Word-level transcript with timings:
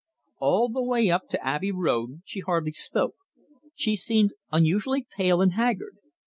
All 0.39 0.67
the 0.67 0.81
way 0.81 1.11
up 1.11 1.29
to 1.29 1.45
Abbey 1.47 1.71
Road 1.71 2.23
she 2.25 2.39
hardly 2.39 2.71
spoke. 2.71 3.13
She 3.75 3.95
seemed 3.95 4.33
unusually 4.51 5.05
pale 5.15 5.41
and 5.43 5.53
haggard. 5.53 5.97